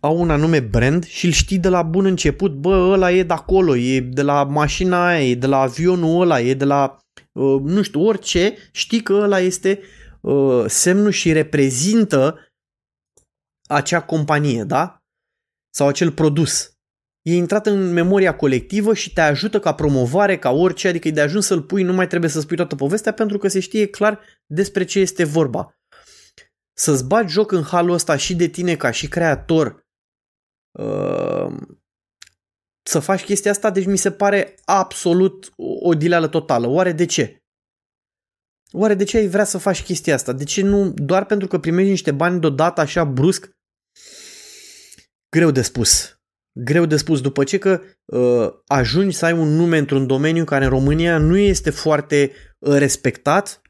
au 0.00 0.20
un 0.20 0.30
anume 0.30 0.60
brand 0.60 1.04
și 1.04 1.26
îl 1.26 1.32
știi 1.32 1.58
de 1.58 1.68
la 1.68 1.82
bun 1.82 2.04
început, 2.04 2.52
bă, 2.52 2.90
ăla 2.92 3.12
e 3.12 3.22
de 3.22 3.32
acolo, 3.32 3.76
e 3.76 4.00
de 4.00 4.22
la 4.22 4.44
mașina 4.44 5.06
aia, 5.06 5.28
e 5.28 5.34
de 5.34 5.46
la 5.46 5.58
avionul 5.58 6.20
ăla, 6.20 6.40
e 6.40 6.54
de 6.54 6.64
la, 6.64 6.98
uh, 7.32 7.60
nu 7.62 7.82
știu, 7.82 8.06
orice, 8.06 8.56
știi 8.72 9.02
că 9.02 9.12
ăla 9.12 9.40
este 9.40 9.80
uh, 10.20 10.64
semnul 10.66 11.10
și 11.10 11.32
reprezintă 11.32 12.38
acea 13.68 14.00
companie, 14.00 14.64
da? 14.64 15.02
Sau 15.74 15.88
acel 15.88 16.12
produs. 16.12 16.71
E 17.22 17.34
intrat 17.34 17.66
în 17.66 17.92
memoria 17.92 18.36
colectivă 18.36 18.94
și 18.94 19.12
te 19.12 19.20
ajută 19.20 19.60
ca 19.60 19.74
promovare, 19.74 20.38
ca 20.38 20.50
orice, 20.50 20.88
adică 20.88 21.08
e 21.08 21.10
de 21.10 21.20
ajuns 21.20 21.46
să-l 21.46 21.62
pui, 21.62 21.82
nu 21.82 21.92
mai 21.92 22.06
trebuie 22.06 22.30
să 22.30 22.40
spui 22.40 22.56
toată 22.56 22.74
povestea 22.74 23.12
pentru 23.12 23.38
că 23.38 23.48
se 23.48 23.60
știe 23.60 23.86
clar 23.86 24.20
despre 24.46 24.84
ce 24.84 24.98
este 24.98 25.24
vorba. 25.24 25.76
Să-ți 26.72 27.04
bagi 27.04 27.32
joc 27.32 27.52
în 27.52 27.62
halul 27.62 27.92
ăsta 27.92 28.16
și 28.16 28.34
de 28.34 28.46
tine 28.46 28.76
ca 28.76 28.90
și 28.90 29.08
creator, 29.08 29.86
uh, 30.78 31.56
să 32.82 32.98
faci 32.98 33.24
chestia 33.24 33.50
asta, 33.50 33.70
deci 33.70 33.86
mi 33.86 33.96
se 33.96 34.10
pare 34.10 34.54
absolut 34.64 35.52
o 35.80 35.94
dileală 35.94 36.28
totală. 36.28 36.66
Oare 36.66 36.92
de 36.92 37.06
ce? 37.06 37.42
Oare 38.72 38.94
de 38.94 39.04
ce 39.04 39.16
ai 39.16 39.26
vrea 39.26 39.44
să 39.44 39.58
faci 39.58 39.82
chestia 39.82 40.14
asta? 40.14 40.32
De 40.32 40.44
ce 40.44 40.62
nu 40.62 40.90
doar 40.90 41.26
pentru 41.26 41.48
că 41.48 41.58
primești 41.58 41.90
niște 41.90 42.12
bani 42.12 42.40
deodată 42.40 42.80
așa 42.80 43.04
brusc? 43.04 43.50
Greu 45.36 45.50
de 45.50 45.62
spus. 45.62 46.21
Greu 46.52 46.86
de 46.86 46.96
spus 46.96 47.20
după 47.20 47.44
ce 47.44 47.58
că 47.58 47.80
uh, 48.04 48.48
ajungi 48.66 49.16
să 49.16 49.24
ai 49.24 49.32
un 49.32 49.48
nume 49.48 49.78
într-un 49.78 50.06
domeniu 50.06 50.44
care 50.44 50.64
în 50.64 50.70
România 50.70 51.18
nu 51.18 51.36
este 51.36 51.70
foarte 51.70 52.32
uh, 52.58 52.76
respectat 52.76 53.62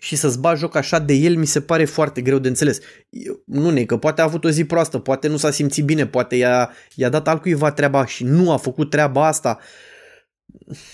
și 0.00 0.16
să-ți 0.16 0.40
bagi 0.40 0.60
joc 0.60 0.74
așa 0.74 0.98
de 0.98 1.12
el 1.12 1.36
mi 1.36 1.46
se 1.46 1.60
pare 1.60 1.84
foarte 1.84 2.20
greu 2.20 2.38
de 2.38 2.48
înțeles. 2.48 2.78
Nu 3.46 3.70
ne, 3.70 3.84
că 3.84 3.96
poate 3.96 4.20
a 4.20 4.24
avut 4.24 4.44
o 4.44 4.50
zi 4.50 4.64
proastă, 4.64 4.98
poate 4.98 5.28
nu 5.28 5.36
s-a 5.36 5.50
simțit 5.50 5.84
bine, 5.84 6.06
poate 6.06 6.36
i-a, 6.36 6.70
i-a 6.94 7.08
dat 7.08 7.28
altcuiva 7.28 7.72
treaba 7.72 8.06
și 8.06 8.24
nu 8.24 8.52
a 8.52 8.56
făcut 8.56 8.90
treaba 8.90 9.26
asta. 9.26 9.58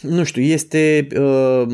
Nu 0.01 0.25
știu, 0.25 0.43
este... 0.43 1.07
Uh, 1.17 1.67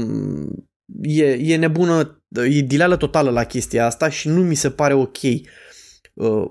e, 1.03 1.25
e 1.25 1.57
nebună, 1.57 2.23
e 2.49 2.61
dileală 2.61 2.97
totală 2.97 3.31
la 3.31 3.45
chestia 3.45 3.87
asta 3.87 4.09
și 4.09 4.29
nu 4.29 4.43
mi 4.43 4.55
se 4.55 4.71
pare 4.71 4.95
ok. 4.95 5.23
Uh, 5.23 5.41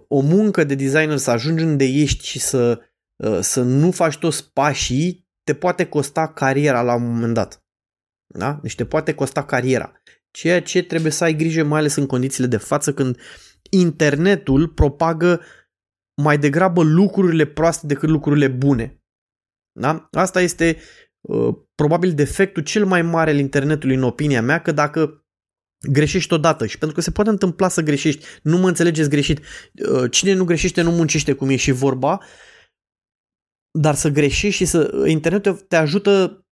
o 0.07 0.19
muncă 0.19 0.63
de 0.63 0.75
designer 0.75 1.17
să 1.17 1.31
ajungi 1.31 1.63
unde 1.63 1.85
ești 1.85 2.25
și 2.25 2.39
să, 2.39 2.81
uh, 3.15 3.39
să 3.41 3.61
nu 3.61 3.91
faci 3.91 4.17
toți 4.17 4.51
pașii, 4.53 5.27
te 5.43 5.53
poate 5.53 5.85
costa 5.85 6.27
cariera 6.27 6.81
la 6.81 6.95
un 6.95 7.13
moment 7.13 7.33
dat. 7.33 7.65
Da? 8.25 8.59
Deci 8.61 8.75
te 8.75 8.85
poate 8.85 9.13
costa 9.13 9.45
cariera. 9.45 10.01
Ceea 10.31 10.61
ce 10.61 10.83
trebuie 10.83 11.11
să 11.11 11.23
ai 11.23 11.35
grijă, 11.35 11.63
mai 11.63 11.79
ales 11.79 11.95
în 11.95 12.05
condițiile 12.05 12.47
de 12.47 12.57
față, 12.57 12.93
când 12.93 13.17
internetul 13.69 14.67
propagă 14.67 15.41
mai 16.21 16.37
degrabă 16.37 16.83
lucrurile 16.83 17.45
proaste 17.45 17.87
decât 17.87 18.09
lucrurile 18.09 18.47
bune. 18.47 19.03
Da? 19.79 20.07
Asta 20.11 20.41
este 20.41 20.77
uh, 21.21 21.55
probabil 21.75 22.13
defectul 22.13 22.63
cel 22.63 22.85
mai 22.85 23.01
mare 23.01 23.29
al 23.29 23.37
internetului 23.37 23.95
în 23.95 24.03
opinia 24.03 24.41
mea, 24.41 24.61
că 24.61 24.71
dacă 24.71 25.22
greșești 25.91 26.33
odată 26.33 26.65
și 26.65 26.77
pentru 26.77 26.95
că 26.97 27.03
se 27.03 27.11
poate 27.11 27.29
întâmpla 27.29 27.67
să 27.67 27.81
greșești, 27.81 28.25
nu 28.41 28.57
mă 28.57 28.67
înțelegeți 28.67 29.09
greșit, 29.09 29.39
uh, 29.39 30.11
cine 30.11 30.33
nu 30.33 30.43
greșește 30.43 30.81
nu 30.81 30.91
muncește 30.91 31.33
cum 31.33 31.49
e 31.49 31.55
și 31.55 31.71
vorba, 31.71 32.19
dar 33.79 33.95
să 33.95 34.09
greșești 34.09 34.57
și 34.57 34.65
să 34.65 35.03
internetul 35.07 35.53
te 35.53 35.75
ajută 35.75 36.45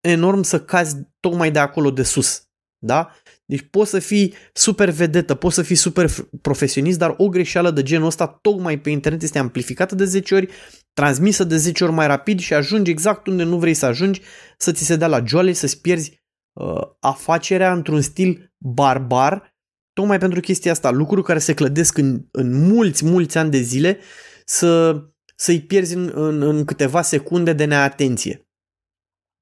enorm 0.00 0.42
să 0.42 0.60
cazi 0.60 0.96
tocmai 1.20 1.50
de 1.50 1.58
acolo 1.58 1.90
de 1.90 2.02
sus. 2.02 2.44
Da? 2.82 3.10
Deci 3.44 3.66
poți 3.70 3.90
să 3.90 3.98
fii 3.98 4.34
super 4.52 4.90
vedetă, 4.90 5.34
poți 5.34 5.54
să 5.54 5.62
fii 5.62 5.76
super 5.76 6.10
profesionist, 6.42 6.98
dar 6.98 7.14
o 7.16 7.28
greșeală 7.28 7.70
de 7.70 7.82
genul 7.82 8.06
ăsta 8.06 8.26
tocmai 8.26 8.80
pe 8.80 8.90
internet 8.90 9.22
este 9.22 9.38
amplificată 9.38 9.94
de 9.94 10.04
10 10.04 10.34
ori, 10.34 10.48
transmisă 10.92 11.44
de 11.44 11.56
10 11.56 11.84
ori 11.84 11.92
mai 11.92 12.06
rapid 12.06 12.38
și 12.38 12.54
ajungi 12.54 12.90
exact 12.90 13.26
unde 13.26 13.42
nu 13.42 13.58
vrei 13.58 13.74
să 13.74 13.86
ajungi, 13.86 14.20
să 14.58 14.72
ți 14.72 14.84
se 14.84 14.96
dea 14.96 15.06
la 15.06 15.24
joale, 15.24 15.52
să-ți 15.52 15.80
pierzi 15.80 16.20
uh, 16.52 16.82
afacerea 17.00 17.72
într-un 17.72 18.00
stil 18.00 18.49
barbar, 18.64 19.54
tocmai 19.92 20.18
pentru 20.18 20.40
chestia 20.40 20.72
asta, 20.72 20.90
lucruri 20.90 21.26
care 21.26 21.38
se 21.38 21.54
clădesc 21.54 21.98
în, 21.98 22.26
în 22.30 22.66
mulți, 22.66 23.04
mulți 23.04 23.38
ani 23.38 23.50
de 23.50 23.60
zile, 23.60 23.98
să, 24.44 25.02
să-i 25.34 25.60
pierzi 25.60 25.94
în, 25.94 26.10
în, 26.14 26.42
în 26.42 26.64
câteva 26.64 27.02
secunde 27.02 27.52
de 27.52 27.64
neatenție. 27.64 28.48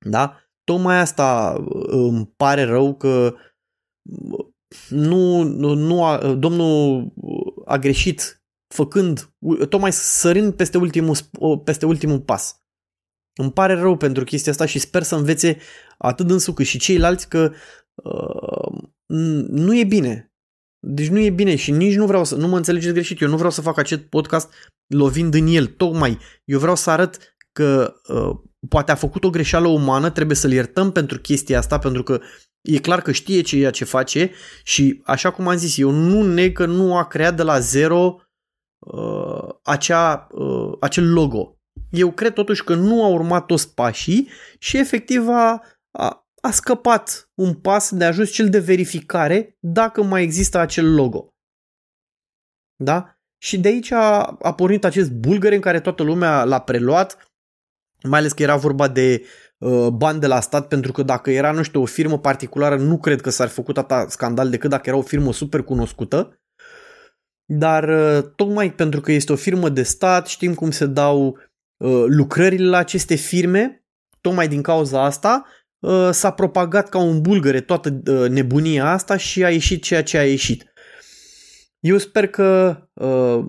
Da? 0.07 0.37
Tocmai 0.65 0.99
asta 0.99 1.57
uh, 1.59 1.87
îmi 1.89 2.27
pare 2.37 2.63
rău 2.63 2.97
că 2.97 3.35
nu, 4.89 5.43
nu, 5.43 5.75
nu 5.75 6.05
a, 6.05 6.35
domnul 6.35 7.13
a 7.65 7.79
greșit 7.79 8.43
făcând, 8.75 9.35
tocmai 9.69 9.93
sărind 9.93 10.55
peste 10.55 10.79
ultimul, 10.79 11.17
peste 11.65 11.87
ultimul 11.87 12.21
pas. 12.21 12.63
Îmi 13.41 13.53
pare 13.53 13.75
rău 13.75 13.97
pentru 13.97 14.25
chestia 14.25 14.53
asta 14.53 14.67
și 14.67 14.79
sper 14.79 15.03
să 15.03 15.15
învețe 15.15 15.59
atât 15.99 16.27
dânsul 16.27 16.55
cât 16.55 16.67
și 16.67 16.79
ceilalți 16.79 17.29
că 17.29 17.53
uh, 17.95 18.89
nu 19.49 19.79
e 19.79 19.85
bine. 19.85 20.33
Deci 20.87 21.09
nu 21.09 21.19
e 21.19 21.31
bine 21.31 21.57
și 21.57 21.71
nici 21.71 21.97
nu 21.97 22.07
vreau 22.07 22.25
să, 22.25 22.37
nu 22.37 22.49
mă 22.49 22.57
înțelegeți 22.57 22.93
greșit, 22.93 23.21
eu 23.21 23.29
nu 23.29 23.37
vreau 23.37 23.51
să 23.51 23.61
fac 23.61 23.79
acest 23.79 24.01
podcast 24.01 24.53
lovind 24.87 25.35
în 25.35 25.47
el, 25.47 25.67
tocmai. 25.67 26.19
Eu 26.45 26.59
vreau 26.59 26.77
să 26.77 26.91
arăt 26.91 27.37
că 27.53 27.95
uh, 28.09 28.37
poate 28.69 28.91
a 28.93 28.95
făcut 28.95 29.25
o 29.25 29.31
greșeală 29.31 29.69
umană, 29.69 30.11
trebuie 30.11 30.37
să-l 30.37 30.53
iertăm 30.53 30.93
pentru 30.93 31.19
chestia 31.19 31.59
asta, 31.59 31.79
pentru 31.79 32.03
că 32.03 32.21
e 32.61 32.79
clar 32.79 33.03
că 33.03 33.13
știe 33.13 33.41
ceea 33.41 33.71
ce 33.71 33.85
face 33.85 34.31
și, 34.63 35.01
așa 35.05 35.31
cum 35.31 35.49
am 35.49 35.57
zis, 35.57 35.79
eu 35.79 35.91
nu 35.91 36.23
neg 36.23 36.53
că 36.53 36.67
nu 36.67 36.97
a 36.97 37.07
creat 37.07 37.37
de 37.37 37.43
la 37.43 37.59
zero 37.59 38.21
uh, 38.79 39.49
acea, 39.63 40.27
uh, 40.31 40.73
acel 40.81 41.13
logo. 41.13 41.59
Eu 41.91 42.13
cred 42.13 42.33
totuși 42.33 42.65
că 42.65 42.75
nu 42.75 43.05
a 43.05 43.09
urmat 43.09 43.47
toți 43.47 43.75
pașii 43.75 44.29
și 44.59 44.79
efectiv 44.79 45.29
a, 45.29 45.63
a, 45.91 46.28
a 46.41 46.51
scăpat 46.51 47.31
un 47.35 47.55
pas 47.55 47.95
de 47.95 48.05
ajuns 48.05 48.31
cel 48.31 48.49
de 48.49 48.59
verificare 48.59 49.57
dacă 49.61 50.03
mai 50.03 50.23
există 50.23 50.59
acel 50.59 50.95
logo. 50.95 51.33
Da? 52.77 53.19
Și 53.43 53.59
de 53.59 53.69
aici 53.69 53.91
a, 53.91 54.23
a 54.43 54.55
pornit 54.55 54.85
acest 54.85 55.11
bulgăre 55.11 55.55
în 55.55 55.61
care 55.61 55.81
toată 55.81 56.03
lumea 56.03 56.45
l-a 56.45 56.61
preluat, 56.61 57.33
mai 58.03 58.19
ales 58.19 58.33
că 58.33 58.43
era 58.43 58.57
vorba 58.57 58.89
de 58.89 59.25
uh, 59.59 59.89
bani 59.89 60.21
de 60.21 60.27
la 60.27 60.41
stat, 60.41 60.69
pentru 60.69 60.93
că 60.93 61.03
dacă 61.03 61.31
era, 61.31 61.53
nu 61.53 61.63
știu, 61.63 61.81
o 61.81 61.85
firmă 61.85 62.19
particulară, 62.19 62.77
nu 62.77 62.99
cred 62.99 63.21
că 63.21 63.31
s-ar 63.31 63.49
făcut 63.49 63.79
atâta 63.79 64.07
scandal 64.09 64.51
decât 64.51 64.71
dacă 64.71 64.89
era 64.89 64.99
o 64.99 65.03
firmă 65.03 65.33
super 65.33 65.63
cunoscută. 65.63 66.41
Dar 67.45 67.89
uh, 67.89 68.31
tocmai 68.37 68.73
pentru 68.73 69.01
că 69.01 69.13
este 69.13 69.33
o 69.33 69.37
firmă 69.37 69.69
de 69.69 69.83
stat, 69.83 70.27
știm 70.27 70.55
cum 70.55 70.71
se 70.71 70.87
dau 70.87 71.39
uh, 71.77 72.05
lucrările 72.07 72.69
la 72.69 72.79
aceste 72.79 73.15
firme, 73.15 73.85
tocmai 74.21 74.49
din 74.49 74.63
cauza 74.63 75.05
asta, 75.05 75.45
uh, 75.45 75.58
s-a 76.11 76.31
propagat 76.31 76.89
ca 76.89 76.99
un 76.99 77.21
bulgăre 77.21 77.61
toată 77.61 78.03
uh, 78.07 78.29
nebunia 78.29 78.91
asta 78.91 79.17
și 79.17 79.45
a 79.45 79.51
ieșit 79.51 79.83
ceea 79.83 80.03
ce 80.03 80.19
a 80.19 80.25
ieșit. 80.25 80.73
Eu 81.81 81.99
sper 81.99 82.27
că 82.27 82.79
uh, 82.93 83.45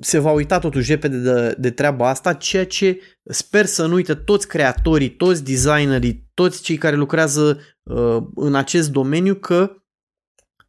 se 0.00 0.18
va 0.18 0.30
uita 0.30 0.58
totuși 0.58 0.90
repede 0.90 1.16
de, 1.16 1.54
de 1.58 1.70
treaba 1.70 2.08
asta, 2.08 2.34
ceea 2.34 2.66
ce 2.66 3.00
sper 3.24 3.66
să 3.66 3.86
nu 3.86 3.94
uite 3.94 4.14
toți 4.14 4.48
creatorii, 4.48 5.10
toți 5.10 5.44
designerii, 5.44 6.30
toți 6.34 6.62
cei 6.62 6.76
care 6.76 6.96
lucrează 6.96 7.60
uh, 7.82 8.22
în 8.34 8.54
acest 8.54 8.90
domeniu 8.90 9.34
că 9.34 9.76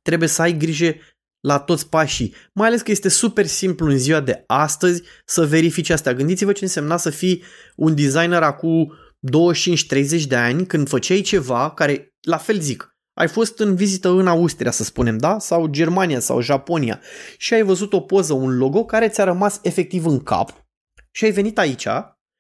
trebuie 0.02 0.30
să 0.30 0.42
ai 0.42 0.58
grijă 0.58 0.96
la 1.40 1.60
toți 1.60 1.90
pașii. 1.90 2.34
Mai 2.54 2.68
ales 2.68 2.82
că 2.82 2.92
este 2.92 3.10
super 3.10 3.46
simplu 3.46 3.88
în 3.88 3.98
ziua 3.98 4.20
de 4.20 4.44
astăzi 4.48 5.04
să 5.26 5.46
verifici 5.46 5.90
asta. 5.90 6.14
Gândiți-vă 6.14 6.52
ce 6.52 6.64
însemna 6.64 6.98
să 6.98 7.10
fii 7.10 7.44
un 7.76 7.96
designer 7.96 8.42
acum 8.42 8.94
25-30 9.32 10.24
de 10.28 10.36
ani 10.36 10.66
când 10.66 10.88
făceai 10.88 11.22
ceva 11.22 11.72
care, 11.72 12.14
la 12.22 12.38
fel 12.38 12.60
zic, 12.60 12.94
ai 13.14 13.28
fost 13.28 13.60
în 13.60 13.76
vizită 13.76 14.10
în 14.10 14.28
Austria, 14.28 14.72
să 14.72 14.84
spunem, 14.84 15.18
da? 15.18 15.40
Sau 15.40 15.68
Germania 15.68 16.20
sau 16.20 16.42
Japonia 16.42 17.02
și 17.38 17.54
ai 17.54 17.64
văzut 17.64 17.94
o 17.94 18.00
poză, 18.00 18.34
un 18.34 18.58
logo 18.58 18.86
care 18.86 19.10
ți-a 19.10 19.24
rămas 19.24 19.60
efectiv 19.64 20.06
în 20.06 20.20
cap 20.20 20.66
și 21.12 21.26
ai 21.26 21.32
venit 21.32 21.58
aici 21.58 21.88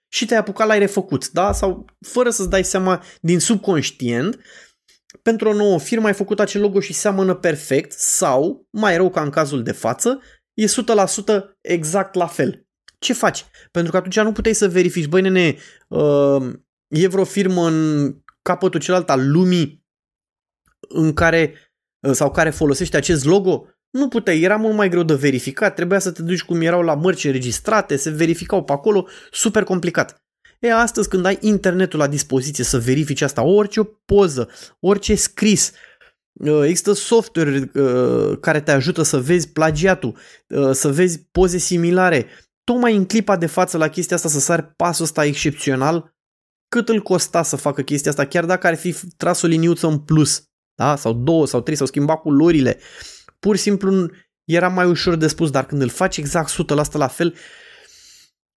și 0.07 0.25
te-ai 0.25 0.39
apucat 0.39 0.67
la 0.67 0.77
refăcut, 0.77 1.29
da? 1.29 1.51
Sau 1.51 1.85
fără 2.07 2.29
să-ți 2.29 2.49
dai 2.49 2.63
seama 2.63 3.03
din 3.21 3.39
subconștient, 3.39 4.39
pentru 5.21 5.49
o 5.49 5.53
nouă 5.53 5.79
firmă 5.79 6.07
ai 6.07 6.13
făcut 6.13 6.39
acel 6.39 6.61
logo 6.61 6.79
și 6.79 6.93
seamănă 6.93 7.33
perfect 7.33 7.91
sau, 7.91 8.67
mai 8.69 8.95
rău 8.95 9.09
ca 9.09 9.21
în 9.21 9.29
cazul 9.29 9.63
de 9.63 9.71
față, 9.71 10.21
e 10.53 10.65
100% 10.65 10.69
exact 11.61 12.13
la 12.13 12.27
fel. 12.27 12.65
Ce 12.99 13.13
faci? 13.13 13.45
Pentru 13.71 13.91
că 13.91 13.97
atunci 13.97 14.19
nu 14.19 14.31
puteai 14.31 14.53
să 14.53 14.67
verifici, 14.67 15.07
băi 15.07 15.21
nene, 15.21 15.55
uh, 15.87 16.53
e 16.93 17.07
vreo 17.07 17.23
firmă 17.23 17.67
în 17.67 18.09
capătul 18.41 18.79
celălalt 18.79 19.09
al 19.09 19.31
lumii 19.31 19.85
în 20.79 21.13
care 21.13 21.53
sau 22.11 22.31
care 22.31 22.49
folosește 22.49 22.97
acest 22.97 23.25
logo, 23.25 23.65
nu 23.89 24.07
puteai, 24.07 24.41
era 24.41 24.55
mult 24.55 24.75
mai 24.75 24.89
greu 24.89 25.03
de 25.03 25.13
verificat, 25.13 25.75
trebuia 25.75 25.99
să 25.99 26.11
te 26.11 26.21
duci 26.21 26.43
cum 26.43 26.61
erau 26.61 26.81
la 26.81 26.95
mărci 26.95 27.23
înregistrate, 27.23 27.95
se 27.95 28.09
verificau 28.09 28.63
pe 28.63 28.71
acolo, 28.71 29.07
super 29.31 29.63
complicat. 29.63 30.23
E, 30.59 30.73
astăzi 30.73 31.09
când 31.09 31.25
ai 31.25 31.37
internetul 31.41 31.99
la 31.99 32.07
dispoziție 32.07 32.63
să 32.63 32.79
verifici 32.79 33.21
asta, 33.21 33.43
orice 33.43 33.81
poză, 34.05 34.49
orice 34.79 35.15
scris, 35.15 35.71
uh, 36.33 36.61
există 36.63 36.93
software 36.93 37.71
uh, 37.73 38.37
care 38.39 38.61
te 38.61 38.71
ajută 38.71 39.01
să 39.01 39.19
vezi 39.19 39.49
plagiatul, 39.49 40.17
uh, 40.47 40.71
să 40.71 40.91
vezi 40.91 41.19
poze 41.31 41.57
similare, 41.57 42.27
tocmai 42.63 42.95
în 42.95 43.05
clipa 43.05 43.37
de 43.37 43.45
față 43.45 43.77
la 43.77 43.87
chestia 43.87 44.15
asta 44.15 44.29
să 44.29 44.39
sari 44.39 44.73
pasul 44.75 45.05
ăsta 45.05 45.25
excepțional, 45.25 46.13
cât 46.73 46.89
îl 46.89 47.01
costa 47.01 47.43
să 47.43 47.55
facă 47.55 47.81
chestia 47.81 48.11
asta, 48.11 48.25
chiar 48.25 48.45
dacă 48.45 48.67
ar 48.67 48.75
fi 48.75 48.95
tras 49.17 49.41
o 49.41 49.47
liniuță 49.47 49.87
în 49.87 49.99
plus 49.99 50.43
da? 50.75 50.95
sau 50.95 51.13
două 51.13 51.47
sau 51.47 51.61
trei, 51.61 51.75
s-au 51.75 51.85
schimbat 51.85 52.21
culorile. 52.21 52.79
Pur 53.39 53.55
și 53.55 53.61
simplu 53.61 54.11
era 54.43 54.67
mai 54.67 54.85
ușor 54.85 55.15
de 55.15 55.27
spus, 55.27 55.49
dar 55.49 55.65
când 55.65 55.81
îl 55.81 55.89
faci 55.89 56.17
exact 56.17 56.51
100% 56.51 56.91
la 56.91 57.07
fel, 57.07 57.35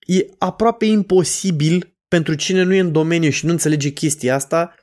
e 0.07 0.27
aproape 0.39 0.85
imposibil 0.85 1.97
pentru 2.09 2.35
cine 2.35 2.63
nu 2.63 2.75
e 2.75 2.81
în 2.81 2.93
domeniu 2.93 3.31
și 3.31 3.45
nu 3.45 3.51
înțelege 3.51 3.91
chestia 3.91 4.35
asta 4.35 4.75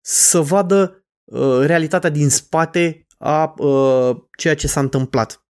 să 0.00 0.40
vadă 0.40 1.06
uh, 1.24 1.60
realitatea 1.60 2.10
din 2.10 2.28
spate 2.28 3.06
a 3.18 3.54
uh, 3.56 4.16
ceea 4.36 4.54
ce 4.54 4.66
s-a 4.66 4.80
întâmplat. 4.80 5.46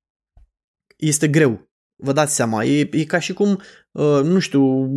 Este 0.97 1.27
greu, 1.27 1.71
vă 1.95 2.11
dați 2.11 2.35
seama. 2.35 2.63
E, 2.63 2.89
e 2.91 3.05
ca 3.05 3.19
și 3.19 3.33
cum, 3.33 3.61
uh, 3.91 4.21
nu 4.23 4.39
știu, 4.39 4.87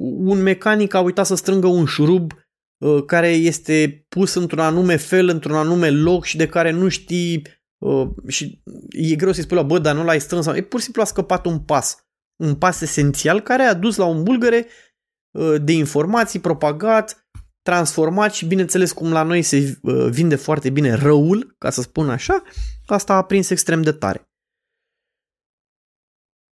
un 0.00 0.42
mecanic 0.42 0.94
a 0.94 1.00
uitat 1.00 1.26
să 1.26 1.34
strângă 1.34 1.66
un 1.66 1.86
șurub 1.86 2.32
uh, 2.78 3.04
care 3.04 3.28
este 3.28 4.06
pus 4.08 4.34
într-un 4.34 4.58
anume 4.58 4.96
fel, 4.96 5.28
într-un 5.28 5.54
anume 5.54 5.90
loc 5.90 6.24
și 6.24 6.36
de 6.36 6.48
care 6.48 6.70
nu 6.70 6.88
știi 6.88 7.46
uh, 7.78 8.08
și 8.26 8.62
e 8.88 9.14
greu 9.14 9.32
să-i 9.32 9.42
spui 9.42 9.56
la 9.56 9.62
bă, 9.62 9.78
dar 9.78 9.94
nu 9.94 10.04
l-ai 10.04 10.20
strâns. 10.20 10.46
E 10.46 10.62
pur 10.62 10.78
și 10.78 10.84
simplu 10.84 11.02
a 11.02 11.04
scăpat 11.04 11.46
un 11.46 11.60
pas. 11.60 12.06
Un 12.36 12.54
pas 12.54 12.80
esențial 12.80 13.40
care 13.40 13.62
a 13.62 13.74
dus 13.74 13.96
la 13.96 14.04
un 14.04 14.22
bulgăre 14.22 14.66
uh, 15.30 15.54
de 15.62 15.72
informații 15.72 16.40
propagat, 16.40 17.28
transformat 17.62 18.34
și 18.34 18.46
bineînțeles 18.46 18.92
cum 18.92 19.12
la 19.12 19.22
noi 19.22 19.42
se 19.42 19.78
uh, 19.82 20.08
vinde 20.10 20.36
foarte 20.36 20.70
bine 20.70 20.94
răul, 20.94 21.54
ca 21.58 21.70
să 21.70 21.82
spun 21.82 22.10
așa, 22.10 22.42
asta 22.86 23.14
a 23.14 23.24
prins 23.24 23.50
extrem 23.50 23.82
de 23.82 23.92
tare. 23.92 24.30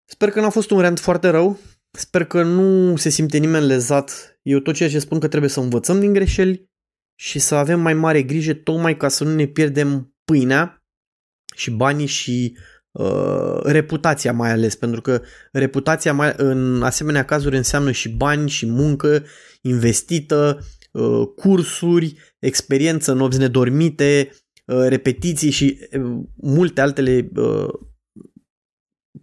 Sper 0.06 0.30
că 0.32 0.42
n-a 0.42 0.50
fost 0.50 0.72
un 0.72 0.80
rent 0.80 1.00
foarte 1.00 1.30
rău, 1.30 1.60
sper 1.98 2.26
că 2.26 2.44
nu 2.44 2.96
se 2.96 3.10
simte 3.10 3.38
nimeni 3.38 3.66
lezat. 3.66 4.40
Eu 4.42 4.60
tot 4.60 4.76
ceea 4.76 4.90
ce 4.90 5.00
spun 5.00 5.20
că 5.20 5.28
trebuie 5.28 5.50
să 5.50 5.60
învățăm 5.60 6.00
din 6.00 6.14
greșeli 6.14 6.72
și 7.20 7.40
să 7.40 7.56
avem 7.56 7.80
mai 7.80 7.94
mare 7.94 8.24
grijă 8.24 8.54
tocmai 8.54 8.98
ca 8.98 9.08
să 9.08 9.24
nu 9.24 9.36
ne 9.36 9.46
pierdem 9.46 10.16
pâinea 10.24 10.86
și 11.56 11.72
banii 11.72 12.06
și 12.06 12.58
uh, 12.92 13.60
reputația 13.64 14.34
mai 14.34 14.52
ales, 14.52 14.76
pentru 14.76 15.02
că 15.02 15.22
reputația 15.52 16.14
mai, 16.14 16.34
în 16.38 16.84
asemenea 16.84 17.26
cazuri 17.26 17.58
înseamnă 17.58 17.92
și 17.92 18.10
bani 18.10 18.50
și 18.50 18.66
muncă 18.66 19.26
investită, 19.62 20.60
Uh, 20.94 21.28
cursuri, 21.36 22.16
experiență, 22.40 23.14
nopți 23.14 23.38
nedormite, 23.38 24.30
uh, 24.66 24.86
repetiții 24.88 25.50
și 25.50 25.80
uh, 25.98 26.20
multe 26.36 26.82
altele 26.82 27.30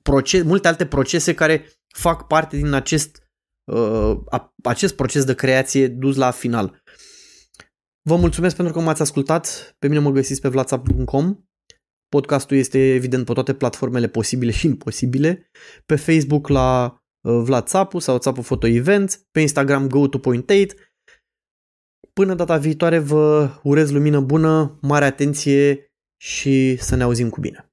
proces, 0.02 0.42
multe 0.42 0.68
alte 0.68 0.86
procese 0.86 1.34
care 1.34 1.66
fac 1.94 2.26
parte 2.26 2.56
din 2.56 2.72
acest, 2.72 3.30
acest 4.62 4.94
proces 4.94 5.24
de 5.24 5.34
creație 5.34 5.88
dus 5.88 6.16
la 6.16 6.30
final. 6.30 6.82
Vă 8.02 8.16
mulțumesc 8.16 8.56
pentru 8.56 8.74
că 8.74 8.80
m-ați 8.80 9.02
ascultat. 9.02 9.74
Pe 9.78 9.88
mine 9.88 10.00
mă 10.00 10.10
găsiți 10.10 10.40
pe 10.40 10.48
vlațap.com. 10.48 11.44
Podcastul 12.08 12.56
este 12.56 12.94
evident 12.94 13.24
pe 13.24 13.32
toate 13.32 13.54
platformele 13.54 14.08
posibile 14.08 14.50
și 14.50 14.66
imposibile. 14.66 15.50
Pe 15.86 15.96
Facebook 15.96 16.48
la 16.48 16.98
Vlad 17.20 17.66
Țapu 17.66 17.98
sau 17.98 18.18
Țapu 18.18 18.40
Photo 18.40 18.66
Events, 18.66 19.26
pe 19.30 19.40
Instagram 19.40 19.88
go 19.88 20.08
to 20.08 20.18
point 20.18 20.50
8 20.50 20.74
Până 22.12 22.34
data 22.34 22.56
viitoare 22.56 22.98
vă 22.98 23.50
urez 23.62 23.90
lumină 23.90 24.20
bună, 24.20 24.78
mare 24.82 25.04
atenție 25.04 25.92
și 26.22 26.76
să 26.76 26.96
ne 26.96 27.02
auzim 27.02 27.28
cu 27.28 27.40
bine. 27.40 27.69